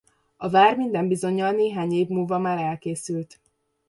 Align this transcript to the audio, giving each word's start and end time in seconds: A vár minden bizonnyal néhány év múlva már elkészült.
A 0.37 0.49
vár 0.49 0.77
minden 0.77 1.07
bizonnyal 1.07 1.51
néhány 1.51 1.91
év 1.93 2.07
múlva 2.07 2.37
már 2.37 2.57
elkészült. 2.57 3.39